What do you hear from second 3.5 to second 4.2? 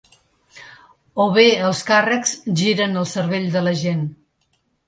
de la gent.